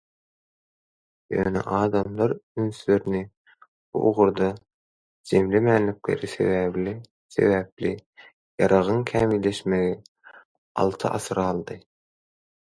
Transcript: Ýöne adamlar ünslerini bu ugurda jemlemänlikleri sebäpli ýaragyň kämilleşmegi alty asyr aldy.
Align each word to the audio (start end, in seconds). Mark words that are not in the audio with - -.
Ýöne 1.39 1.61
adamlar 1.79 2.31
ünslerini 2.63 3.19
bu 3.65 4.01
ugurda 4.11 4.47
jemlemänlikleri 5.33 6.31
sebäpli 6.37 7.93
ýaragyň 7.99 9.05
kämilleşmegi 9.13 9.93
alty 10.85 11.15
asyr 11.21 11.43
aldy. 11.45 11.79